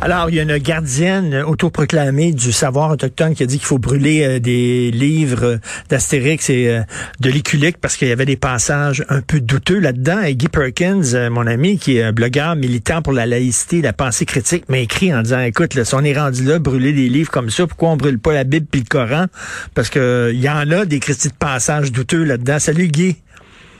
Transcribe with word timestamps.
Alors, 0.00 0.28
il 0.28 0.36
y 0.36 0.40
a 0.40 0.42
une 0.42 0.58
gardienne 0.58 1.34
autoproclamée 1.34 2.32
du 2.32 2.52
savoir 2.52 2.90
autochtone 2.90 3.34
qui 3.34 3.42
a 3.42 3.46
dit 3.46 3.58
qu'il 3.58 3.66
faut 3.66 3.78
brûler 3.78 4.24
euh, 4.24 4.38
des 4.38 4.90
livres 4.90 5.58
d'Astérix 5.88 6.50
et 6.50 6.68
euh, 6.68 6.82
de 7.20 7.30
Liculique 7.30 7.78
parce 7.78 7.96
qu'il 7.96 8.08
y 8.08 8.12
avait 8.12 8.26
des 8.26 8.36
passages 8.36 9.04
un 9.08 9.20
peu 9.20 9.40
douteux 9.40 9.78
là-dedans. 9.78 10.22
Et 10.22 10.34
Guy 10.34 10.48
Perkins, 10.48 11.02
euh, 11.14 11.30
mon 11.30 11.46
ami, 11.46 11.78
qui 11.78 11.96
est 11.96 12.02
un 12.02 12.12
blogueur 12.12 12.56
militant 12.56 13.02
pour 13.02 13.12
la 13.12 13.26
laïcité, 13.26 13.82
la 13.82 13.92
pensée 13.92 14.26
critique, 14.26 14.68
m'a 14.68 14.78
écrit 14.78 15.14
en 15.14 15.22
disant, 15.22 15.40
écoute, 15.40 15.74
là, 15.74 15.84
si 15.84 15.94
on 15.94 16.00
est 16.00 16.18
rendu 16.18 16.44
là, 16.44 16.58
brûler 16.58 16.92
des 16.92 17.08
livres 17.08 17.30
comme 17.30 17.50
ça, 17.50 17.66
pourquoi 17.66 17.90
on 17.90 17.96
brûle 17.96 18.18
pas 18.18 18.32
la 18.32 18.44
Bible 18.44 18.66
puis 18.70 18.80
le 18.80 18.86
Coran? 18.86 19.26
Parce 19.74 19.90
que 19.90 20.30
il 20.34 20.40
y 20.40 20.48
en 20.48 20.70
a 20.70 20.84
des 20.84 21.00
critiques 21.00 21.32
de 21.32 21.36
passages 21.38 21.92
douteux 21.92 22.24
là-dedans. 22.24 22.58
Salut 22.58 22.88
Guy. 22.88 23.16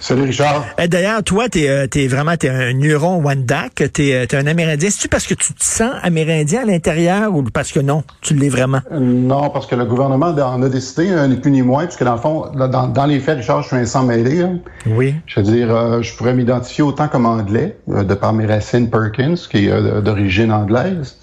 Salut 0.05 0.25
Richard. 0.25 0.67
Eh, 0.79 0.87
d'ailleurs, 0.87 1.23
toi, 1.25 1.49
t'es 1.49 1.67
euh, 1.67 1.87
es 1.95 2.09
vraiment 2.09 2.33
es 2.33 2.47
un 2.47 2.75
neuron 2.75 3.23
Wendak, 3.25 3.91
t'es 3.91 4.13
euh, 4.13 4.27
es 4.31 4.37
un 4.37 4.47
Amérindien. 4.47 4.91
C'est-tu 4.91 5.09
parce 5.09 5.27
que 5.27 5.33
tu 5.33 5.55
te 5.55 5.65
sens 5.65 5.93
Amérindien 6.03 6.61
à 6.61 6.65
l'intérieur 6.67 7.35
ou 7.35 7.43
parce 7.45 7.73
que 7.73 7.81
non, 7.81 8.05
tu 8.21 8.35
l'es 8.35 8.51
vraiment? 8.51 8.81
Euh, 8.93 9.01
non, 9.01 9.49
parce 9.49 9.67
que 9.67 9.75
le 9.75 9.87
gouvernement 9.87 10.27
en 10.27 10.63
a 10.63 10.69
décidé, 10.69 11.09
ni 11.27 11.37
plus 11.37 11.51
ni 11.51 11.63
moins, 11.63 11.87
puisque 11.87 12.05
dans 12.05 12.17
le 12.17 12.21
fond, 12.21 12.51
dans, 12.55 13.07
les 13.07 13.19
faits, 13.19 13.39
Richard, 13.39 13.63
je 13.63 13.69
suis 13.69 13.77
un 13.79 13.87
sang 13.87 14.03
mêlé. 14.03 14.45
Oui. 14.85 15.15
Je 15.25 15.41
veux 15.41 15.47
dire, 15.47 16.03
je 16.03 16.15
pourrais 16.17 16.35
m'identifier 16.35 16.85
autant 16.85 17.09
comme 17.09 17.25
anglais, 17.25 17.79
de 17.89 18.15
par 18.15 18.35
mes 18.35 18.45
racines 18.45 18.91
Perkins, 18.91 19.37
qui 19.51 19.69
est 19.69 20.03
d'origine 20.03 20.53
anglaise. 20.53 21.17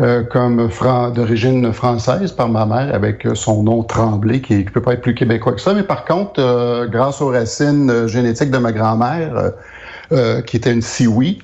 Euh, 0.00 0.24
comme 0.24 0.68
d'origine 1.14 1.72
française 1.72 2.32
par 2.32 2.48
ma 2.48 2.66
mère, 2.66 2.92
avec 2.92 3.24
euh, 3.24 3.36
son 3.36 3.62
nom 3.62 3.84
Tremblay, 3.84 4.40
qui 4.40 4.56
ne 4.56 4.62
peut 4.64 4.82
pas 4.82 4.94
être 4.94 5.02
plus 5.02 5.14
québécois 5.14 5.52
que 5.52 5.60
ça. 5.60 5.72
Mais 5.72 5.84
par 5.84 6.04
contre, 6.04 6.40
euh, 6.40 6.88
grâce 6.88 7.20
aux 7.20 7.28
racines 7.28 8.08
génétiques 8.08 8.50
de 8.50 8.58
ma 8.58 8.72
grand-mère, 8.72 9.52
qui 10.46 10.56
était 10.56 10.72
une 10.72 10.82
Siwi, 10.82 11.42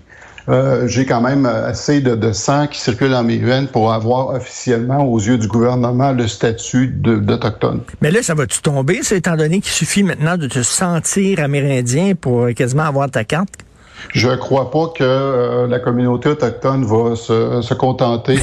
j'ai 0.86 1.06
quand 1.06 1.20
même 1.20 1.46
assez 1.46 2.00
de, 2.00 2.32
sang 2.32 2.66
qui 2.66 2.80
circule 2.80 3.10
dans 3.10 3.22
mes 3.22 3.38
veines 3.38 3.68
pour 3.68 3.92
avoir 3.92 4.34
officiellement, 4.34 5.04
aux 5.04 5.18
yeux 5.18 5.38
du 5.38 5.48
gouvernement, 5.48 6.12
le 6.12 6.26
statut 6.28 6.88
d'Autochtone. 6.88 7.80
Mais 8.00 8.10
là, 8.10 8.22
ça 8.22 8.34
va-tu 8.34 8.60
tomber, 8.60 9.00
étant 9.10 9.36
donné 9.36 9.60
qu'il 9.60 9.72
suffit 9.72 10.02
maintenant 10.02 10.36
de 10.36 10.46
te 10.46 10.62
sentir 10.62 11.40
amérindien 11.40 12.14
pour 12.14 12.48
quasiment 12.54 12.84
avoir 12.84 13.10
ta 13.10 13.24
carte? 13.24 13.50
Je 14.12 14.28
crois 14.36 14.70
pas 14.70 14.88
que 14.96 15.04
euh, 15.04 15.66
la 15.66 15.78
communauté 15.78 16.28
autochtone 16.28 16.84
va 16.84 17.16
se, 17.16 17.74
contenter 17.74 18.38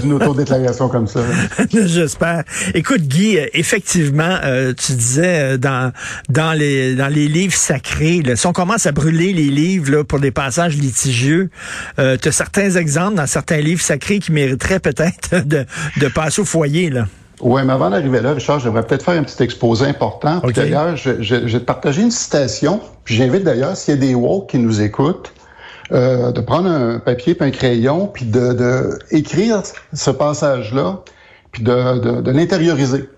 d'une 0.00 0.12
autodéclaration 0.14 0.88
comme 0.88 1.06
ça. 1.06 1.20
J'espère. 1.72 2.44
Écoute, 2.74 3.02
Guy, 3.02 3.38
effectivement, 3.52 4.38
euh, 4.44 4.72
tu 4.74 4.92
disais 4.92 5.54
euh, 5.54 5.56
dans 5.56 5.92
dans 6.28 6.52
les 6.52 6.94
dans 6.94 7.08
les 7.08 7.28
livres 7.28 7.54
sacrés, 7.54 8.22
si 8.34 8.46
on 8.46 8.52
commence 8.52 8.86
à 8.86 8.92
brûler 8.92 9.32
les 9.32 9.48
livres 9.48 9.90
là, 9.90 10.04
pour 10.04 10.20
des 10.20 10.30
passages 10.30 10.76
litigieux, 10.76 11.50
euh, 11.98 12.16
tu 12.20 12.28
as 12.28 12.32
certains 12.32 12.70
exemples 12.70 13.14
dans 13.14 13.26
certains 13.26 13.58
livres 13.58 13.82
sacrés 13.82 14.18
qui 14.18 14.32
mériteraient 14.32 14.80
peut-être 14.80 15.44
de, 15.46 15.64
de 15.98 16.08
passer 16.08 16.42
au 16.42 16.44
foyer. 16.44 16.90
là. 16.90 17.06
Oui, 17.40 17.62
mais 17.64 17.72
avant 17.72 17.90
d'arriver 17.90 18.20
là, 18.20 18.32
Richard, 18.32 18.60
j'aimerais 18.60 18.84
peut-être 18.84 19.04
faire 19.04 19.18
un 19.18 19.24
petit 19.24 19.42
exposé 19.42 19.86
important. 19.86 20.40
D'ailleurs, 20.54 20.96
je, 20.96 21.20
je, 21.20 21.36
vais 21.36 21.60
te 21.60 21.64
partager 21.64 22.02
une 22.02 22.10
citation. 22.10 22.80
Puis 23.04 23.16
j'invite 23.16 23.42
d'ailleurs, 23.42 23.76
s'il 23.76 23.94
y 23.94 23.96
a 23.96 24.00
des 24.00 24.14
woke 24.14 24.50
qui 24.50 24.58
nous 24.58 24.80
écoutent, 24.80 25.32
euh, 25.92 26.32
de 26.32 26.40
prendre 26.40 26.70
un 26.70 26.98
papier 26.98 27.34
puis 27.34 27.48
un 27.48 27.50
crayon, 27.50 28.06
puis 28.06 28.24
de, 28.24 28.52
de 28.52 28.98
écrire 29.10 29.62
ce 29.92 30.10
passage-là, 30.10 31.02
puis 31.52 31.62
de, 31.62 31.98
de, 31.98 32.20
de 32.20 32.30
l'intérioriser. 32.30 33.08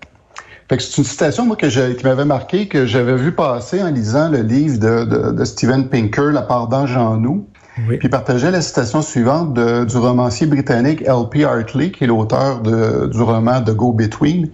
Fait 0.69 0.75
que 0.75 0.83
c'est 0.83 0.97
une 0.97 1.05
citation 1.05 1.45
moi 1.45 1.55
que 1.55 1.93
qui 1.93 2.03
m'avait 2.03 2.25
marqué, 2.25 2.67
que 2.67 2.85
j'avais 2.85 3.15
vu 3.15 3.31
passer 3.31 3.81
en 3.81 3.89
lisant 3.89 4.29
le 4.29 4.41
livre 4.41 4.79
de, 4.79 5.05
de, 5.05 5.31
de 5.31 5.45
Steven 5.45 5.87
Pinker, 5.87 6.33
La 6.33 6.41
part 6.41 6.67
d'ange 6.67 6.97
en 6.97 7.15
nous. 7.15 7.47
Oui. 7.87 7.97
Puis 7.97 8.09
partageait 8.09 8.51
la 8.51 8.61
citation 8.61 9.01
suivante 9.01 9.53
de, 9.53 9.85
du 9.85 9.97
romancier 9.97 10.47
britannique 10.47 11.03
L.P. 11.03 11.43
Hartley, 11.43 11.91
qui 11.91 12.03
est 12.03 12.07
l'auteur 12.07 12.61
du 12.61 13.21
roman 13.21 13.61
The 13.61 13.71
Go-Between. 13.71 14.49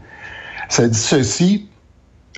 Ça 0.70 0.88
dit 0.88 1.00
ceci, 1.00 1.70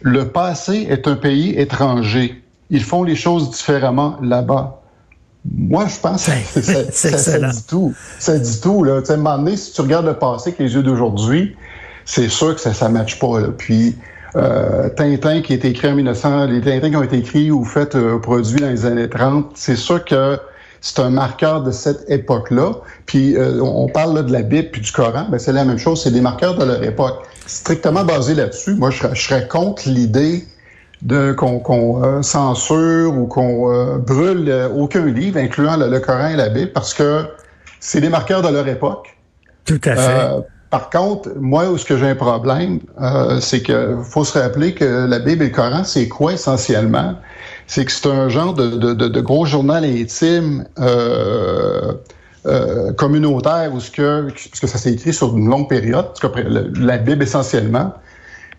le 0.04 0.28
passé 0.28 0.88
est 0.90 1.08
un 1.08 1.16
pays 1.16 1.58
étranger. 1.58 2.42
Ils 2.70 2.84
font 2.84 3.04
les 3.04 3.16
choses 3.16 3.52
différemment 3.52 4.18
là-bas. 4.22 4.82
Moi, 5.54 5.86
je 5.88 6.00
pense 6.00 6.26
que 6.26 6.32
ça, 6.62 6.92
ça, 6.92 7.18
ça, 7.18 7.40
dit 7.40 7.68
tout. 7.68 7.94
Ça 8.20 8.38
dit 8.38 8.62
tout. 8.62 8.84
Là. 8.84 9.02
Tu 9.02 9.08
sais, 9.08 9.14
à 9.14 9.16
un 9.16 9.20
moment 9.20 9.38
donné, 9.38 9.58
si 9.58 9.74
tu 9.74 9.82
regardes 9.82 10.06
le 10.06 10.16
passé 10.16 10.50
avec 10.50 10.60
les 10.60 10.74
yeux 10.74 10.84
d'aujourd'hui, 10.84 11.56
c'est 12.04 12.30
sûr 12.30 12.56
que 12.56 12.62
ça 12.62 12.88
ne 12.88 12.94
matche 12.94 13.20
pas. 13.20 13.40
Là. 13.40 13.48
Puis, 13.56 13.96
euh, 14.36 14.90
Tintin 14.90 15.42
qui 15.42 15.54
a 15.54 15.56
été 15.56 15.70
écrit 15.70 15.88
en 15.88 15.96
1900, 15.96 16.48
les 16.48 16.62
Tintins 16.62 16.90
qui 16.90 16.96
ont 16.96 17.04
été 17.04 17.18
écrits 17.18 17.52
ou 17.52 17.64
faits, 17.64 17.96
euh, 17.96 18.20
produits 18.20 18.60
dans 18.60 18.70
les 18.70 18.86
années 18.86 19.10
30, 19.10 19.52
c'est 19.56 19.76
sûr 19.76 20.04
que 20.04 20.38
c'est 20.82 21.00
un 21.00 21.10
marqueur 21.10 21.64
de 21.64 21.72
cette 21.72 22.10
époque-là. 22.10 22.74
Puis 23.06 23.36
euh, 23.36 23.62
on 23.62 23.88
parle 23.88 24.16
là, 24.16 24.24
de 24.24 24.32
la 24.32 24.42
Bible 24.42 24.70
puis 24.72 24.82
du 24.82 24.92
Coran, 24.92 25.28
ben 25.30 25.40
c'est 25.40 25.54
la 25.54 25.66
même 25.66 25.78
chose, 25.78 26.04
c'est 26.04 26.12
des 26.12 26.22
marqueurs 26.22 26.56
de 26.56 26.66
leur 26.66 26.84
époque. 26.84 27.24
Strictement 27.46 28.04
basé 28.04 28.34
là-dessus, 28.34 28.76
moi 28.76 28.90
je, 28.90 29.08
serais 29.16 29.48
contre 29.48 29.88
l'idée 29.88 30.46
de 31.02 31.34
qu'on 31.34 32.04
euh, 32.04 32.22
censure 32.22 33.16
ou 33.16 33.28
qu'on 33.28 33.72
euh, 33.72 33.98
brûle 33.98 34.52
aucun 34.76 35.06
livre, 35.06 35.38
incluant 35.38 35.78
le, 35.78 36.00
Coran 36.00 36.30
et 36.30 36.36
la 36.36 36.50
Bible, 36.50 36.72
parce 36.74 36.94
que 36.94 37.26
c'est 37.80 38.02
des 38.02 38.10
marqueurs 38.10 38.42
de 38.42 38.50
leur 38.50 38.68
époque. 38.68 39.16
Tout 39.66 39.82
à 39.84 39.96
fait. 39.96 40.30
Par 40.76 40.90
contre, 40.90 41.30
moi, 41.40 41.70
où 41.70 41.78
ce 41.78 41.86
que 41.86 41.96
j'ai 41.96 42.10
un 42.10 42.16
problème, 42.16 42.82
c'est 43.40 43.62
que 43.62 43.96
faut 44.04 44.26
se 44.26 44.38
rappeler 44.38 44.74
que 44.74 45.06
la 45.08 45.20
Bible 45.20 45.44
et 45.44 45.48
le 45.48 45.54
Coran, 45.54 45.86
c'est 45.86 46.10
quoi 46.10 46.34
essentiellement? 46.34 47.16
c'est 47.68 47.86
que 47.86 47.92
c'est 47.94 48.08
un 48.08 48.28
genre 48.28 48.54
de, 48.54 48.72
de, 48.72 48.94
de, 48.94 49.22
gros 49.22 49.46
journal 49.46 49.86
intime 49.86 50.68
euh, 50.80 51.94
euh, 52.46 52.92
communautaire 52.92 53.74
où 53.74 53.80
ce 53.80 53.90
que, 53.90 54.28
puisque 54.32 54.68
ça 54.68 54.78
s'est 54.78 54.92
écrit 54.92 55.14
sur 55.14 55.36
une 55.38 55.50
longue 55.50 55.70
période, 55.70 56.08
la 56.76 56.98
Bible 56.98 57.24
essentiellement. 57.24 57.94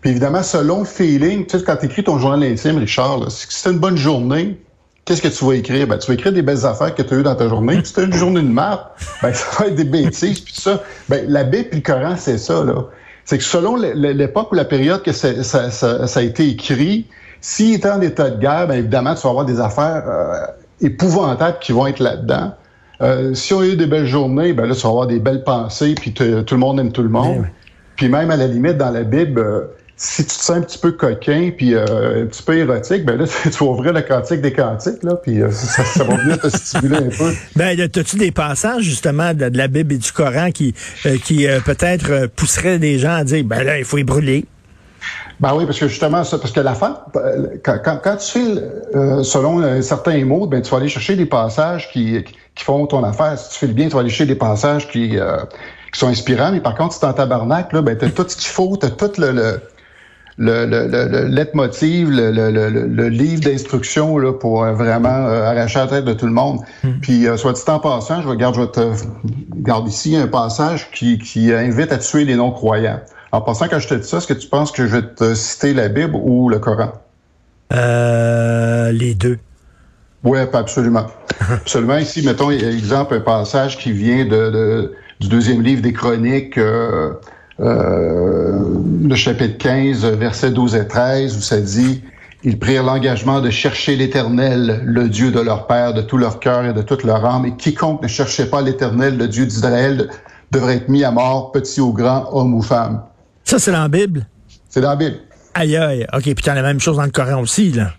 Puis 0.01 0.09
évidemment, 0.09 0.41
selon 0.41 0.79
le 0.79 0.85
feeling, 0.85 1.45
tu 1.45 1.59
sais, 1.59 1.63
quand 1.63 1.77
tu 1.77 1.85
écris 1.85 2.03
ton 2.03 2.17
journal 2.17 2.43
intime, 2.43 2.79
Richard, 2.79 3.31
si 3.31 3.45
c'est 3.49 3.69
une 3.69 3.79
bonne 3.79 3.97
journée, 3.97 4.59
qu'est-ce 5.07 5.21
que 5.21 5.29
tu 5.29 5.45
vas 5.45 5.53
écrire? 5.53 5.87
Ben, 5.87 5.97
tu 5.97 6.07
vas 6.07 6.13
écrire 6.13 6.33
des 6.33 6.41
belles 6.41 6.65
affaires 6.65 6.93
que 6.93 7.01
tu 7.01 7.13
as 7.13 7.17
eues 7.17 7.23
dans 7.23 7.35
ta 7.35 7.47
journée. 7.47 7.79
Si 7.83 7.93
tu 7.93 8.03
une 8.03 8.13
journée 8.13 8.41
de 8.41 8.47
merde, 8.47 8.81
ben, 9.23 9.33
ça 9.33 9.45
va 9.57 9.67
être 9.67 9.75
des 9.75 9.85
bêtises, 9.85 10.41
puis 10.41 10.53
ça. 10.53 10.83
Ben, 11.07 11.25
la 11.27 11.43
Bible 11.45 11.69
et 11.71 11.75
le 11.75 11.81
Coran, 11.81 12.15
c'est 12.17 12.37
ça, 12.37 12.63
là. 12.63 12.85
C'est 13.25 13.37
que 13.37 13.43
selon 13.43 13.75
l'époque 13.75 14.51
ou 14.51 14.55
la 14.55 14.65
période 14.65 15.01
que 15.01 15.11
ça, 15.11 15.43
ça, 15.43 15.69
ça 15.71 16.19
a 16.19 16.23
été 16.23 16.47
écrit, 16.47 17.07
s'il 17.41 17.73
est 17.73 17.85
en 17.85 17.99
état 18.01 18.29
de 18.29 18.39
guerre, 18.39 18.67
bien 18.67 18.77
évidemment, 18.77 19.15
tu 19.15 19.21
vas 19.21 19.29
avoir 19.29 19.45
des 19.45 19.59
affaires 19.59 20.03
euh, 20.07 20.45
épouvantables 20.81 21.57
qui 21.59 21.71
vont 21.71 21.87
être 21.87 21.99
là-dedans. 21.99 22.53
Euh, 23.01 23.33
si 23.33 23.53
on 23.53 23.59
a 23.59 23.65
eu 23.65 23.75
des 23.75 23.85
belles 23.85 24.07
journées, 24.07 24.53
ben 24.53 24.65
là, 24.65 24.75
tu 24.75 24.81
vas 24.81 24.89
avoir 24.89 25.07
des 25.07 25.19
belles 25.19 25.43
pensées, 25.43 25.93
puis 25.95 26.13
tout 26.13 26.23
le 26.23 26.57
monde 26.57 26.79
aime 26.79 26.91
tout 26.91 27.03
le 27.03 27.09
monde. 27.09 27.47
Puis 27.95 28.09
même 28.09 28.31
à 28.31 28.37
la 28.37 28.47
limite, 28.47 28.77
dans 28.77 28.91
la 28.91 29.03
Bible, 29.03 29.39
euh, 29.39 29.61
si 29.97 30.23
tu 30.23 30.29
te 30.29 30.43
sens 30.43 30.57
un 30.57 30.61
petit 30.61 30.77
peu 30.77 30.91
coquin, 30.91 31.51
puis 31.55 31.75
un 31.75 32.25
petit 32.27 32.43
peu 32.43 32.57
érotique, 32.57 33.03
ben 33.03 33.17
là, 33.17 33.25
tu 33.43 33.49
vas 33.49 33.65
ouvrir 33.65 33.93
le 33.93 34.01
cantique 34.01 34.41
des 34.41 34.53
cantiques, 34.53 35.03
là, 35.03 35.15
puis 35.15 35.39
ça, 35.51 36.03
va 36.03 36.15
venir 36.15 36.39
te 36.39 36.49
stimuler 36.49 36.97
un 36.97 37.09
peu. 37.09 37.33
Ben, 37.55 37.79
as-tu 37.79 38.17
des 38.17 38.31
passages, 38.31 38.83
justement, 38.83 39.33
de, 39.33 39.49
la 39.51 39.67
Bible 39.67 39.95
et 39.95 39.97
du 39.97 40.11
Coran 40.11 40.51
qui, 40.51 40.75
qui 41.25 41.47
peut-être 41.65 42.27
pousseraient 42.27 42.79
des 42.79 42.99
gens 42.99 43.15
à 43.15 43.23
dire, 43.23 43.43
ben 43.43 43.63
là, 43.63 43.79
il 43.79 43.85
faut 43.85 43.97
y 43.97 44.03
brûler? 44.03 44.45
Ben 45.39 45.53
oui, 45.53 45.65
parce 45.65 45.79
que 45.79 45.87
justement, 45.87 46.23
ça, 46.23 46.39
parce 46.39 46.51
que 46.51 46.59
la 46.59 46.73
fin, 46.73 46.99
quand, 47.63 47.99
quand, 48.03 48.17
tu 48.17 48.39
fais 48.39 48.63
euh, 48.95 49.23
selon 49.23 49.81
certains 49.83 50.25
mots, 50.25 50.47
ben 50.47 50.61
tu 50.61 50.71
vas 50.71 50.77
aller 50.77 50.89
chercher 50.89 51.15
des 51.15 51.27
passages 51.27 51.91
qui, 51.91 52.23
qui 52.55 52.63
font 52.63 52.87
ton 52.87 53.03
affaire. 53.03 53.37
Si 53.37 53.51
tu 53.51 53.59
fais 53.59 53.67
le 53.67 53.73
bien, 53.73 53.87
tu 53.87 53.93
vas 53.93 53.99
aller 53.99 54.09
chercher 54.09 54.25
des 54.25 54.35
passages 54.35 54.89
qui, 54.89 55.17
euh, 55.19 55.37
qui 55.93 55.99
sont 55.99 56.07
inspirants. 56.07 56.51
Mais 56.51 56.59
par 56.59 56.75
contre, 56.75 56.95
si 56.95 56.99
t'es 56.99 57.05
en 57.05 57.13
tabarnak, 57.13 57.71
là, 57.71 57.83
ben 57.83 57.95
t'as 57.95 58.09
tout 58.09 58.25
ce 58.27 58.35
qu'il 58.35 58.47
faut, 58.47 58.77
t'as 58.77 58.89
tout 58.89 59.11
le, 59.21 59.31
le 59.31 59.61
le, 60.37 60.65
le, 60.65 60.87
le, 60.87 61.07
le 61.07 61.27
leitmotiv, 61.27 62.09
le, 62.09 62.31
le, 62.31 62.69
le, 62.69 63.09
livre 63.09 63.41
d'instruction 63.41 64.17
là, 64.17 64.33
pour 64.33 64.63
euh, 64.63 64.73
vraiment 64.73 65.09
arracher 65.09 65.79
la 65.79 65.87
tête 65.87 66.05
de 66.05 66.13
tout 66.13 66.27
le 66.27 66.31
monde. 66.31 66.59
Hmm. 66.83 66.99
Puis, 67.01 67.25
soit 67.37 67.53
dit 67.53 67.61
en 67.67 67.79
passant, 67.79 68.21
je 68.21 68.27
regarde, 68.27 68.55
je 68.55 68.61
vais 68.61 68.67
te 68.67 68.91
garde 69.55 69.87
ici 69.87 70.15
un 70.15 70.27
passage 70.27 70.91
qui, 70.91 71.17
qui 71.17 71.51
invite 71.51 71.91
à 71.91 71.97
tuer 71.97 72.25
les 72.25 72.35
non-croyants. 72.35 72.99
En 73.31 73.41
passant, 73.41 73.67
quand 73.67 73.79
je 73.79 73.87
te 73.87 73.93
dis 73.95 74.07
ça, 74.07 74.17
est-ce 74.17 74.27
que 74.27 74.33
tu 74.33 74.47
penses 74.47 74.71
que 74.71 74.87
je 74.87 74.95
vais 74.95 75.01
te 75.01 75.33
citer 75.35 75.73
la 75.73 75.89
Bible 75.89 76.15
ou 76.15 76.49
le 76.49 76.59
Coran? 76.59 76.93
Euh, 77.73 78.91
les 78.91 79.15
deux. 79.15 79.37
Oui, 80.23 80.39
absolument. 80.53 81.07
absolument. 81.51 81.97
Ici, 81.97 82.25
mettons, 82.25 82.51
exemple, 82.51 83.15
un 83.15 83.19
passage 83.19 83.77
qui 83.77 83.91
vient 83.91 84.25
de, 84.25 84.93
du 85.19 85.27
deuxième 85.27 85.61
livre 85.61 85.81
des 85.81 85.93
Chroniques, 85.93 86.57
euh, 86.57 87.13
euh, 87.59 88.59
le 89.03 89.15
chapitre 89.15 89.57
15, 89.57 90.05
versets 90.05 90.51
12 90.51 90.75
et 90.75 90.87
13, 90.87 91.37
où 91.37 91.41
ça 91.41 91.59
dit 91.59 92.03
Ils 92.43 92.59
prirent 92.59 92.83
l'engagement 92.83 93.41
de 93.41 93.49
chercher 93.49 93.95
l'Éternel, 93.95 94.81
le 94.85 95.09
Dieu 95.09 95.31
de 95.31 95.39
leur 95.39 95.67
Père, 95.67 95.93
de 95.93 96.01
tout 96.01 96.17
leur 96.17 96.39
cœur 96.39 96.65
et 96.65 96.73
de 96.73 96.81
toute 96.81 97.03
leur 97.03 97.25
âme, 97.25 97.45
et 97.45 97.55
quiconque 97.55 98.03
ne 98.03 98.07
cherchait 98.07 98.49
pas 98.49 98.61
l'Éternel, 98.61 99.17
le 99.17 99.27
Dieu 99.27 99.45
d'Israël, 99.45 100.09
devrait 100.51 100.75
être 100.75 100.89
mis 100.89 101.03
à 101.03 101.11
mort, 101.11 101.51
petit 101.51 101.81
ou 101.81 101.93
grand, 101.93 102.29
homme 102.31 102.53
ou 102.53 102.61
femme. 102.61 103.01
Ça, 103.43 103.59
c'est 103.59 103.71
dans 103.71 103.81
la 103.81 103.87
Bible? 103.87 104.27
C'est 104.69 104.81
dans 104.81 104.89
la 104.89 104.95
Bible. 104.95 105.17
Aïe, 105.53 105.75
aïe. 105.75 106.05
OK, 106.13 106.23
puis 106.23 106.35
tu 106.35 106.49
as 106.49 106.55
la 106.55 106.61
même 106.61 106.79
chose 106.79 106.97
dans 106.97 107.03
le 107.03 107.11
Coran 107.11 107.41
aussi, 107.41 107.71
là. 107.71 107.91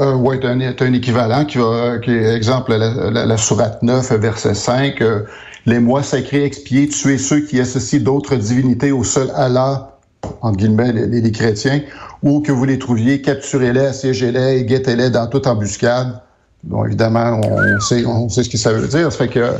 Euh, 0.00 0.14
oui, 0.14 0.38
tu 0.38 0.46
as, 0.46 0.50
un 0.50 0.92
équivalent 0.92 1.44
qui 1.44 1.58
va, 1.58 1.98
qui 1.98 2.12
est, 2.12 2.36
exemple, 2.36 2.72
la, 2.76 3.10
la, 3.10 3.26
la 3.26 3.36
sourate 3.36 3.82
9, 3.82 4.12
verset 4.12 4.54
5. 4.54 5.00
Euh, 5.00 5.22
les 5.68 5.80
mois 5.80 6.02
sacrés 6.02 6.44
expiés, 6.44 6.88
tuer 6.88 7.18
ceux 7.18 7.40
qui 7.40 7.60
associent 7.60 8.00
d'autres 8.00 8.36
divinités 8.36 8.92
au 8.92 9.04
seul 9.04 9.30
Allah, 9.34 9.98
entre 10.40 10.56
guillemets, 10.56 10.92
les, 10.92 11.20
les 11.20 11.32
chrétiens, 11.32 11.82
ou 12.22 12.40
que 12.40 12.50
vous 12.50 12.64
les 12.64 12.78
trouviez, 12.78 13.20
capturez-les, 13.22 13.86
assiégez-les 13.86 14.58
et 14.58 14.64
guettez-les 14.64 15.10
dans 15.10 15.26
toute 15.26 15.46
embuscade. 15.46 16.20
Bon, 16.64 16.84
évidemment, 16.84 17.40
on 17.44 17.80
sait, 17.80 18.04
on 18.04 18.28
sait 18.28 18.42
ce 18.42 18.48
que 18.48 18.58
ça 18.58 18.72
veut 18.72 18.88
dire. 18.88 19.12
Ça 19.12 19.18
fait 19.18 19.28
que 19.28 19.52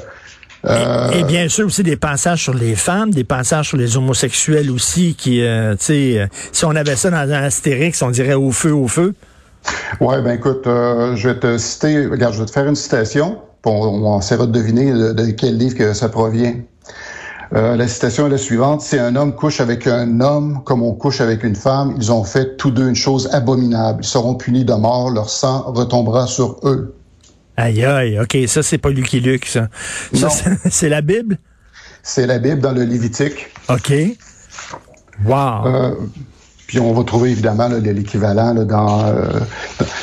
euh... 0.65 1.11
Et, 1.13 1.23
bien 1.23 1.49
sûr 1.49 1.67
aussi 1.67 1.85
des 1.85 1.97
passages 1.97 2.43
sur 2.43 2.55
les 2.55 2.75
femmes, 2.75 3.11
des 3.11 3.25
passages 3.25 3.69
sur 3.69 3.77
les 3.77 3.97
homosexuels 3.97 4.71
aussi, 4.71 5.15
qui, 5.15 5.43
euh, 5.43 5.75
tu 5.77 5.85
sais, 5.85 6.19
euh, 6.19 6.27
si 6.51 6.65
on 6.65 6.71
avait 6.71 6.97
ça 6.97 7.11
dans 7.11 7.17
un 7.19 7.45
Astérix, 7.45 8.03
on 8.03 8.11
dirait 8.11 8.35
au 8.35 8.51
feu, 8.51 8.73
au 8.73 8.89
feu. 8.89 9.15
Ouais, 10.01 10.21
ben 10.23 10.33
écoute, 10.33 10.67
euh, 10.67 11.15
je 11.15 11.29
vais 11.29 11.39
te 11.39 11.59
citer, 11.59 12.07
regarde, 12.07 12.35
je 12.35 12.41
vais 12.41 12.47
te 12.47 12.51
faire 12.51 12.67
une 12.67 12.75
citation, 12.75 13.39
on, 13.65 13.71
on 13.71 14.19
essaiera 14.19 14.47
de 14.47 14.53
deviner 14.53 14.93
de, 14.93 15.13
de, 15.13 15.31
quel 15.31 15.57
livre 15.57 15.77
que 15.77 15.93
ça 15.93 16.09
provient. 16.09 16.55
Euh, 17.55 17.77
la 17.77 17.89
citation 17.89 18.27
est 18.27 18.31
la 18.31 18.39
suivante. 18.39 18.83
Si 18.83 18.99
un 18.99 19.17
homme 19.17 19.35
couche 19.35 19.61
avec 19.61 19.87
un 19.87 20.21
homme 20.21 20.63
comme 20.65 20.83
on 20.83 20.93
couche 20.93 21.21
avec 21.21 21.45
une 21.45 21.55
femme, 21.55 21.95
ils 21.97 22.13
ont 22.13 22.25
fait 22.25 22.57
tous 22.57 22.71
deux 22.71 22.89
une 22.89 22.95
chose 22.95 23.29
abominable. 23.33 24.01
Ils 24.03 24.07
seront 24.07 24.35
punis 24.35 24.65
de 24.65 24.75
mort, 24.75 25.11
leur 25.11 25.31
sang 25.31 25.63
retombera 25.73 26.27
sur 26.27 26.61
eux. 26.65 26.95
Aïe, 27.57 27.85
aïe, 27.85 28.21
OK, 28.21 28.37
ça, 28.47 28.63
c'est 28.63 28.79
pas 28.79 28.91
Lucky 28.91 29.21
Luke, 29.21 29.47
ça. 29.47 29.69
ça 30.15 30.29
c'est 30.71 30.89
la 30.89 31.01
Bible? 31.01 31.39
C'est 32.03 32.27
la 32.27 32.39
Bible 32.39 32.61
dans 32.61 32.73
le 32.73 32.85
Lévitique. 32.85 33.49
OK. 33.69 33.93
Wow. 35.25 35.67
Euh, 35.67 35.95
puis 36.69 36.79
on 36.79 36.93
va 36.93 37.03
trouver 37.03 37.31
évidemment 37.31 37.69
l'équivalent 37.69 38.55
dans. 38.55 39.07
Euh, 39.07 39.41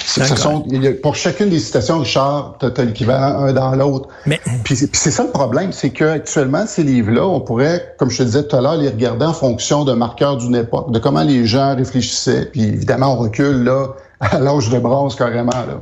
sont, 0.05 0.65
pour 1.01 1.15
chacune 1.15 1.49
des 1.49 1.59
citations, 1.59 1.99
Richard, 1.99 2.57
tu 2.59 2.65
as, 2.65 2.85
l'équivalent 2.85 3.43
un 3.43 3.53
dans 3.53 3.75
l'autre. 3.75 4.09
Mais 4.25 4.39
puis, 4.63 4.75
c'est 4.75 5.11
ça 5.11 5.23
le 5.23 5.31
problème, 5.31 5.71
c'est 5.71 5.89
que 5.89 6.05
actuellement 6.05 6.65
ces 6.67 6.83
livres-là, 6.83 7.25
on 7.25 7.41
pourrait, 7.41 7.95
comme 7.97 8.09
je 8.09 8.19
te 8.19 8.23
disais 8.23 8.43
tout 8.43 8.55
à 8.55 8.61
l'heure, 8.61 8.77
les 8.77 8.89
regarder 8.89 9.25
en 9.25 9.33
fonction 9.33 9.83
d'un 9.83 9.95
marqueur 9.95 10.37
d'une 10.37 10.55
époque, 10.55 10.91
de 10.91 10.99
comment 10.99 11.23
les 11.23 11.45
gens 11.45 11.75
réfléchissaient. 11.75 12.45
Puis 12.45 12.63
évidemment, 12.63 13.13
on 13.13 13.17
recule 13.17 13.63
là 13.63 13.87
à 14.19 14.39
l'âge 14.39 14.69
de 14.69 14.79
bronze 14.79 15.15
carrément 15.15 15.51
là. 15.51 15.81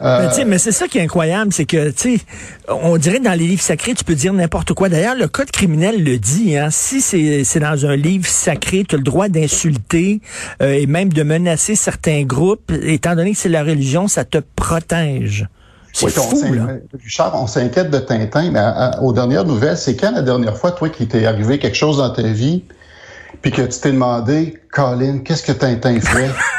Euh... 0.00 0.28
Mais, 0.36 0.44
mais 0.44 0.58
c'est 0.58 0.72
ça 0.72 0.86
qui 0.86 0.98
est 0.98 1.02
incroyable, 1.02 1.52
c'est 1.52 1.64
que, 1.64 1.90
tu 1.90 2.18
sais, 2.18 2.24
on 2.68 2.96
dirait 2.96 3.20
dans 3.20 3.32
les 3.32 3.46
livres 3.46 3.62
sacrés, 3.62 3.94
tu 3.94 4.04
peux 4.04 4.14
dire 4.14 4.32
n'importe 4.32 4.72
quoi. 4.72 4.88
D'ailleurs, 4.88 5.16
le 5.16 5.28
code 5.28 5.50
criminel 5.50 6.02
le 6.02 6.18
dit. 6.18 6.56
Hein, 6.56 6.68
si 6.70 7.00
c'est 7.00 7.60
dans 7.60 7.86
un 7.86 7.96
livre 7.96 8.26
sacré, 8.26 8.84
tu 8.88 8.94
as 8.94 8.98
le 8.98 9.04
droit 9.04 9.28
d'insulter 9.28 10.20
euh, 10.62 10.72
et 10.72 10.86
même 10.86 11.12
de 11.12 11.22
menacer 11.22 11.74
certains 11.74 12.22
groupes. 12.22 12.72
Étant 12.82 13.16
donné 13.16 13.32
que 13.32 13.38
c'est 13.38 13.48
la 13.48 13.62
religion, 13.62 14.08
ça 14.08 14.24
te 14.24 14.38
protège. 14.56 15.48
C'est 15.92 16.10
fou, 16.10 16.42
on 16.44 16.52
là. 16.52 16.66
Richard, 17.02 17.40
on 17.40 17.46
s'inquiète 17.46 17.90
de 17.90 17.98
Tintin, 17.98 18.50
mais 18.52 18.60
à, 18.60 19.02
aux 19.02 19.12
dernières 19.12 19.44
nouvelles, 19.44 19.76
c'est 19.76 19.96
quand 19.96 20.12
la 20.12 20.22
dernière 20.22 20.56
fois, 20.56 20.70
toi, 20.72 20.88
qu'il 20.90 21.08
t'est 21.08 21.26
arrivé 21.26 21.58
quelque 21.58 21.76
chose 21.76 21.98
dans 21.98 22.10
ta 22.10 22.22
vie, 22.22 22.62
puis 23.42 23.50
que 23.50 23.62
tu 23.62 23.80
t'es 23.80 23.92
demandé, 23.92 24.58
Colin, 24.72 25.18
qu'est-ce 25.18 25.42
que 25.42 25.52
Tintin 25.52 26.00
fait? 26.00 26.30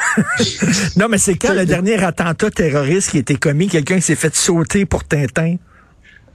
non, 0.97 1.07
mais 1.09 1.17
c'est 1.17 1.35
quand 1.35 1.53
le 1.53 1.65
dernier 1.65 2.03
attentat 2.03 2.49
terroriste 2.51 3.11
qui 3.11 3.17
a 3.17 3.19
été 3.21 3.35
commis, 3.35 3.67
quelqu'un 3.67 3.95
qui 3.95 4.01
s'est 4.01 4.15
fait 4.15 4.35
sauter 4.35 4.85
pour 4.85 5.03
Tintin? 5.03 5.55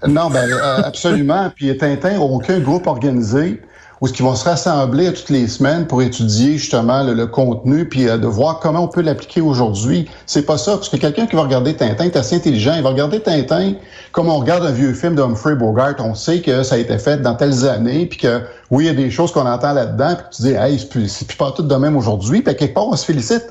Non, 0.06 0.30
ben 0.30 0.50
euh, 0.50 0.82
absolument. 0.82 1.50
Puis 1.56 1.76
Tintin 1.76 2.18
aucun 2.18 2.60
groupe 2.60 2.86
organisé 2.86 3.60
où 4.00 4.08
ils 4.08 4.22
vont 4.22 4.34
se 4.34 4.44
rassembler 4.44 5.12
toutes 5.14 5.30
les 5.30 5.48
semaines 5.48 5.86
pour 5.86 6.02
étudier 6.02 6.58
justement 6.58 7.02
le, 7.02 7.14
le 7.14 7.26
contenu 7.26 7.88
puis 7.88 8.08
euh, 8.08 8.18
de 8.18 8.26
voir 8.26 8.60
comment 8.60 8.80
on 8.80 8.88
peut 8.88 9.00
l'appliquer 9.00 9.40
aujourd'hui. 9.40 10.10
C'est 10.26 10.44
pas 10.44 10.58
ça, 10.58 10.72
parce 10.72 10.88
que 10.90 10.96
quelqu'un 10.96 11.26
qui 11.26 11.36
va 11.36 11.42
regarder 11.42 11.74
Tintin 11.74 12.04
est 12.04 12.16
assez 12.16 12.36
intelligent. 12.36 12.74
Il 12.76 12.82
va 12.82 12.90
regarder 12.90 13.20
Tintin 13.20 13.74
comme 14.12 14.28
on 14.28 14.38
regarde 14.38 14.64
un 14.66 14.72
vieux 14.72 14.92
film 14.92 15.14
d'Humphrey 15.14 15.54
Bogart. 15.54 15.94
On 16.00 16.14
sait 16.14 16.40
que 16.40 16.62
ça 16.62 16.74
a 16.74 16.78
été 16.78 16.98
fait 16.98 17.22
dans 17.22 17.34
telles 17.34 17.66
années, 17.66 18.06
puis 18.06 18.18
que 18.18 18.42
oui, 18.70 18.84
il 18.84 18.86
y 18.88 18.90
a 18.90 18.94
des 18.94 19.10
choses 19.10 19.32
qu'on 19.32 19.46
entend 19.46 19.72
là-dedans, 19.72 20.16
puis 20.16 20.24
tu 20.36 20.42
dis, 20.42 20.52
hey, 20.52 20.78
c'est 20.78 20.88
plus, 20.88 21.24
plus 21.24 21.36
pas 21.36 21.52
tout 21.52 21.62
de 21.62 21.74
même 21.74 21.96
aujourd'hui. 21.96 22.42
Puis 22.42 22.54
quelque 22.56 22.74
part, 22.74 22.88
on 22.88 22.96
se 22.96 23.04
félicite 23.04 23.44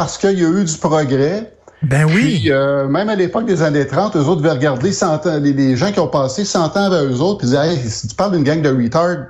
parce 0.00 0.16
qu'il 0.16 0.38
y 0.38 0.44
a 0.46 0.48
eu 0.48 0.64
du 0.64 0.78
progrès. 0.78 1.52
Ben 1.82 2.06
oui. 2.06 2.38
Puis, 2.40 2.50
euh, 2.50 2.88
même 2.88 3.10
à 3.10 3.14
l'époque 3.14 3.44
des 3.44 3.60
années 3.60 3.86
30, 3.86 4.16
eux 4.16 4.20
autres 4.20 4.40
devaient 4.40 4.54
regarder 4.54 4.92
100 4.92 5.26
ans, 5.26 5.38
les, 5.38 5.52
les, 5.52 5.76
gens 5.76 5.92
qui 5.92 6.00
ont 6.00 6.08
passé 6.08 6.46
100 6.46 6.74
ans 6.78 6.90
avec 6.90 7.10
eux 7.10 7.20
autres, 7.20 7.40
puis 7.40 7.48
disaient, 7.48 7.74
hey, 7.74 7.76
si 7.76 8.08
tu 8.08 8.14
parles 8.14 8.32
d'une 8.32 8.42
gang 8.42 8.62
de 8.62 8.70
retards, 8.70 9.26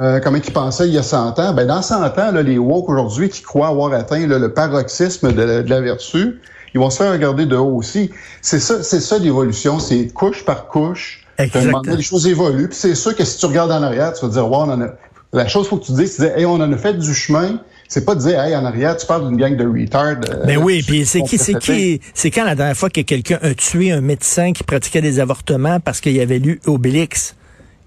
euh, 0.00 0.18
comment 0.18 0.38
ils 0.44 0.52
pensaient 0.52 0.88
il 0.88 0.94
y 0.94 0.98
a 0.98 1.04
100 1.04 1.38
ans, 1.38 1.54
ben 1.54 1.68
dans 1.68 1.82
100 1.82 2.04
ans, 2.04 2.32
là, 2.32 2.42
les 2.42 2.58
woke 2.58 2.88
aujourd'hui 2.88 3.28
qui 3.28 3.42
croient 3.42 3.68
avoir 3.68 3.92
atteint 3.92 4.26
là, 4.26 4.40
le 4.40 4.52
paroxysme 4.52 5.32
de, 5.32 5.62
de, 5.62 5.70
la 5.70 5.80
vertu, 5.80 6.40
ils 6.74 6.80
vont 6.80 6.90
se 6.90 6.96
faire 6.96 7.12
regarder 7.12 7.46
de 7.46 7.54
haut 7.54 7.76
aussi. 7.76 8.10
C'est 8.42 8.58
ça, 8.58 8.82
c'est 8.82 9.00
ça 9.00 9.18
l'évolution, 9.18 9.78
c'est 9.78 10.08
couche 10.08 10.44
par 10.44 10.66
couche. 10.66 11.24
Exactement. 11.38 11.80
Les 11.84 12.02
choses 12.02 12.26
évoluent, 12.26 12.70
puis 12.70 12.78
c'est 12.78 12.96
sûr 12.96 13.14
que 13.14 13.22
si 13.22 13.38
tu 13.38 13.46
regardes 13.46 13.70
en 13.70 13.84
arrière, 13.84 14.14
tu 14.14 14.26
vas 14.26 14.32
dire, 14.32 14.50
ouais, 14.50 14.56
on 14.56 14.72
en 14.72 14.80
a... 14.80 14.88
La 15.32 15.46
chose 15.46 15.68
faut 15.68 15.76
que 15.76 15.84
tu 15.84 15.92
dises, 15.92 16.16
c'est 16.16 16.40
hey, 16.40 16.44
on 16.44 16.54
en 16.54 16.72
a 16.72 16.76
fait 16.76 16.94
du 16.94 17.14
chemin, 17.14 17.60
c'est 17.88 18.04
pas 18.04 18.14
de 18.14 18.20
dire, 18.20 18.38
hey, 18.38 18.54
en 18.54 18.66
arrière, 18.66 18.96
tu 18.96 19.06
parles 19.06 19.26
d'une 19.28 19.38
gang 19.38 19.56
de 19.56 19.66
retards. 19.66 20.20
Euh, 20.28 20.44
Mais 20.46 20.58
oui, 20.58 20.84
puis 20.86 21.06
c'est 21.06 21.22
qui, 21.22 21.38
c'est 21.38 21.58
qui, 21.58 22.00
c'est 22.12 22.30
quand 22.30 22.44
la 22.44 22.54
dernière 22.54 22.76
fois 22.76 22.90
que 22.90 23.00
quelqu'un 23.00 23.38
a 23.40 23.54
tué 23.54 23.90
un 23.90 24.02
médecin 24.02 24.52
qui 24.52 24.62
pratiquait 24.62 25.00
des 25.00 25.20
avortements 25.20 25.80
parce 25.80 26.00
qu'il 26.02 26.20
avait 26.20 26.38
lu 26.38 26.60
Obélix? 26.66 27.34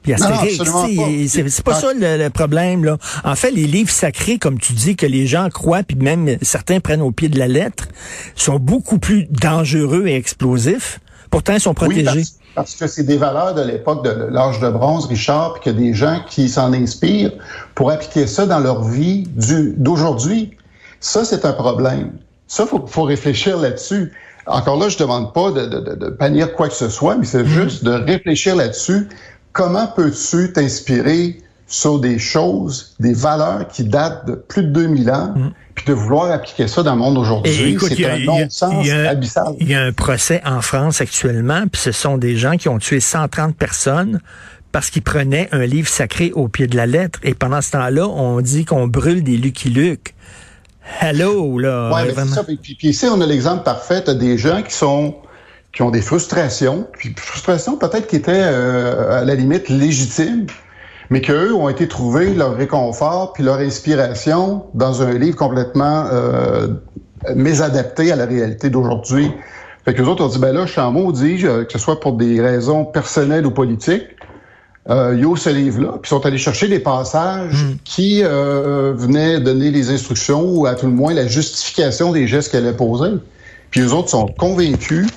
Puis 0.02 0.14
Astérix, 0.14 0.58
c'est 1.28 1.64
pas 1.64 1.76
ça 1.76 1.94
le, 1.94 2.18
le, 2.18 2.30
problème 2.32 2.84
là. 2.84 2.98
En 3.24 3.36
fait, 3.36 3.52
les 3.52 3.68
livres 3.68 3.92
sacrés, 3.92 4.40
comme 4.40 4.60
tu 4.60 4.74
dis, 4.74 4.96
que 4.96 5.06
les 5.06 5.28
gens 5.28 5.48
croient, 5.50 5.84
puis 5.84 5.96
même 5.96 6.38
certains 6.42 6.80
prennent 6.80 7.04
au 7.04 7.12
pied 7.12 7.30
de 7.30 7.38
la 7.38 7.48
lettre, 7.48 7.88
sont 8.36 8.58
beaucoup 8.58 8.98
plus 8.98 9.26
dangereux 9.30 10.08
et 10.08 10.16
explosifs. 10.16 11.00
Pourtant, 11.30 11.54
ils 11.54 11.62
sont 11.62 11.76
protégés. 11.76 12.02
Oui, 12.02 12.06
parce, 12.06 12.41
parce, 12.56 12.76
que 12.76 12.88
c'est 12.88 13.04
des 13.04 13.18
valeurs 13.18 13.54
de 13.54 13.62
l'époque 13.62 14.04
de 14.04 14.28
l'âge 14.32 14.60
de 14.60 14.70
bronze, 14.70 15.06
Richard, 15.08 15.54
puis 15.54 15.64
qu'il 15.64 15.74
y 15.74 15.76
a 15.76 15.80
des 15.80 15.94
gens 15.94 16.20
qui 16.28 16.50
s'en 16.50 16.74
inspirent 16.74 17.32
pour 17.76 17.92
appliquer 17.92 18.28
ça 18.28 18.46
dans 18.46 18.60
leur 18.60 18.84
vie 18.84 19.24
d'aujourd'hui. 19.78 20.58
Ça, 21.00 21.26
c'est 21.26 21.46
un 21.46 21.54
problème. 21.54 22.12
Ça, 22.48 22.66
faut, 22.66 22.86
faut 22.86 23.04
réfléchir 23.04 23.58
là-dessus. 23.58 24.14
Encore 24.48 24.78
là, 24.78 24.90
je 24.90 24.98
demande 24.98 25.34
pas 25.34 25.52
de, 25.52 25.66
de, 25.66 25.96
de, 25.96 26.10
bannir 26.10 26.54
quoi 26.54 26.68
que 26.68 26.74
ce 26.74 26.90
soit, 26.90 27.16
mais 27.16 27.26
c'est 27.26 27.44
mmh. 27.44 27.48
juste 27.48 27.84
de 27.84 27.92
réfléchir 27.92 28.56
là-dessus 28.56 29.08
comment 29.54 29.88
peux-tu 29.88 30.54
t'inspirer 30.54 31.42
sur 31.72 32.00
des 32.00 32.20
choses, 32.20 32.94
des 33.00 33.14
valeurs 33.14 33.68
qui 33.70 33.86
datent 33.86 34.28
de 34.28 34.36
plus 34.36 34.64
de 34.64 34.68
2000 34.68 35.10
ans, 35.10 35.34
mm. 35.36 35.52
puis 35.74 35.86
de 35.86 35.94
vouloir 35.94 36.30
appliquer 36.30 36.68
ça 36.68 36.84
dans 36.84 36.94
le 36.94 37.00
monde 37.00 37.18
aujourd'hui, 37.18 37.78
c'est 37.80 38.06
un 38.06 38.20
non-sens 38.20 38.88
abyssal. 38.90 39.56
Il 39.60 39.70
y 39.70 39.74
a 39.74 39.82
un 39.82 39.94
procès 39.94 40.42
en 40.46 40.62
France 40.62 41.00
actuellement, 41.00 41.64
puis 41.72 41.82
ce 41.82 41.94
sont 41.94 42.18
des 42.18 42.36
gens 42.36 42.58
qui 42.58 42.68
ont 42.68 42.78
tué 42.78 43.00
130 43.00 43.56
personnes 43.56 44.20
parce 44.74 44.90
qu'ils 44.90 45.02
prenaient 45.02 45.48
un 45.54 45.66
livre 45.66 45.88
sacré 45.88 46.32
au 46.34 46.50
pied 46.50 46.68
de 46.68 46.76
la 46.76 46.86
lettre. 46.86 47.20
Et 47.24 47.34
pendant 47.34 47.62
ce 47.62 47.72
temps-là, 47.72 48.08
on 48.08 48.42
dit 48.42 48.66
qu'on 48.66 48.88
brûle 48.88 49.24
des 49.24 49.38
Lucky 49.38 49.70
Luke. 49.70 50.14
Hello, 51.00 51.58
là. 51.58 51.94
Ouais, 51.94 52.14
c'est 52.14 52.28
ça. 52.28 52.44
Puis, 52.44 52.58
puis, 52.58 52.90
ici, 52.90 53.06
on 53.06 53.22
a 53.22 53.26
l'exemple 53.26 53.64
parfait. 53.64 54.04
T'as 54.04 54.14
des 54.14 54.38
gens 54.38 54.62
qui 54.62 54.74
sont 54.74 55.16
qui 55.74 55.84
ont 55.84 55.92
des 55.92 56.02
frustrations, 56.02 56.86
puis 56.98 57.14
frustrations 57.16 57.78
peut-être 57.78 58.08
qui 58.08 58.18
étaient 58.18 58.44
euh, 58.44 59.22
à 59.22 59.24
la 59.24 59.36
limite 59.36 59.70
légitimes, 59.70 60.48
mais 61.12 61.22
qu'eux 61.22 61.54
ont 61.54 61.70
été 61.70 61.88
trouver 61.88 62.34
leur 62.34 62.56
réconfort 62.56 63.34
puis 63.34 63.44
leur 63.44 63.58
inspiration 63.58 64.64
dans 64.74 65.04
un 65.04 65.14
livre 65.14 65.36
complètement 65.36 66.06
euh, 66.12 66.70
mésadapté 67.36 68.12
à 68.12 68.16
la 68.16 68.26
réalité 68.26 68.70
d'aujourd'hui. 68.70 69.30
Fait 69.84 69.94
que 69.94 70.02
les 70.02 70.08
autres 70.08 70.24
ont 70.24 70.30
dit, 70.30 70.40
ben 70.40 70.54
là, 70.54 70.66
je 70.66 70.72
suis 70.72 70.82
en 70.82 70.92
maudit, 70.92 71.38
que 71.42 71.66
ce 71.70 71.78
soit 71.78 72.00
pour 72.00 72.14
des 72.14 72.40
raisons 72.40 72.86
personnelles 72.86 73.46
ou 73.46 73.52
politiques, 73.52 74.08
euh, 74.90 75.16
yo 75.16 75.36
ce 75.36 75.50
livre-là, 75.50 76.00
puis 76.02 76.02
ils 76.06 76.10
sont 76.10 76.26
allés 76.26 76.40
chercher 76.40 76.68
des 76.68 76.80
passages 76.80 77.66
mm. 77.66 77.76
qui 77.84 78.22
euh, 78.24 78.94
venaient 78.96 79.40
donner 79.40 79.70
les 79.70 79.92
instructions 79.92 80.44
ou 80.44 80.66
à 80.66 80.76
tout 80.76 80.88
le 80.88 80.94
moins 80.94 81.14
la 81.14 81.28
justification 81.28 82.12
des 82.12 82.26
gestes 82.26 82.52
qu'elle 82.52 82.68
a 82.68 82.74
posés. 82.74 83.18
Puis 83.70 83.82
les 83.82 83.94
autres 83.94 84.10
sont 84.10 84.28
convaincus 84.28 85.08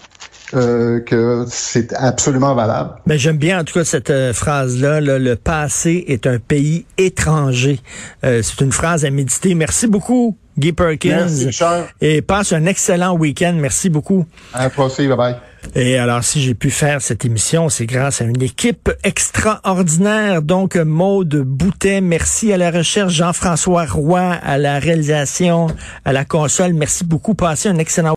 euh, 0.56 1.00
que 1.00 1.44
c'est 1.48 1.92
absolument 1.94 2.54
valable. 2.54 2.90
Mais 3.06 3.18
j'aime 3.18 3.36
bien 3.36 3.60
en 3.60 3.64
tout 3.64 3.74
cas 3.74 3.84
cette 3.84 4.10
euh, 4.10 4.32
phrase-là. 4.32 5.00
le 5.00 5.34
passé 5.36 6.04
est 6.08 6.26
un 6.26 6.38
pays 6.38 6.86
étranger. 6.98 7.80
Euh, 8.24 8.42
c'est 8.42 8.60
une 8.60 8.72
phrase 8.72 9.04
à 9.04 9.10
méditer. 9.10 9.54
Merci 9.54 9.86
beaucoup, 9.86 10.36
Guy 10.58 10.72
Perkins. 10.72 11.28
Merci, 11.44 11.64
Et 12.00 12.22
passe 12.22 12.52
un 12.52 12.66
excellent 12.66 13.16
week-end. 13.16 13.54
Merci 13.56 13.90
beaucoup. 13.90 14.26
À 14.52 14.64
la 14.64 14.70
prochaine. 14.70 15.08
Bye 15.08 15.16
bye. 15.16 15.36
Et 15.74 15.98
alors, 15.98 16.22
si 16.22 16.40
j'ai 16.40 16.54
pu 16.54 16.70
faire 16.70 17.00
cette 17.00 17.24
émission, 17.24 17.68
c'est 17.68 17.86
grâce 17.86 18.20
à 18.20 18.24
une 18.24 18.42
équipe 18.42 18.90
extraordinaire. 19.02 20.42
Donc, 20.42 20.76
Maude 20.76 21.36
Boutet, 21.36 22.00
merci 22.00 22.52
à 22.52 22.56
la 22.56 22.70
recherche, 22.70 23.14
Jean-François 23.14 23.86
Roy 23.86 24.20
à 24.20 24.58
la 24.58 24.78
réalisation, 24.78 25.68
à 26.04 26.12
la 26.12 26.24
console. 26.24 26.74
Merci 26.74 27.04
beaucoup. 27.04 27.34
Passez 27.34 27.68
un 27.68 27.78
excellent 27.78 28.12